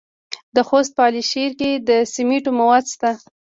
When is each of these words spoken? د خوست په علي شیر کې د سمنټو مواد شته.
د 0.55 0.57
خوست 0.67 0.91
په 0.95 1.01
علي 1.07 1.23
شیر 1.31 1.51
کې 1.59 1.71
د 1.87 1.89
سمنټو 2.13 2.51
مواد 2.59 2.85
شته. 2.93 3.11